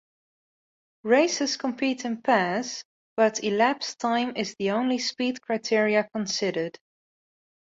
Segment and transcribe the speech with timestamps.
[1.03, 2.83] Races compete in pairs
[3.15, 6.79] but elapsed time is the only speed criteria considered.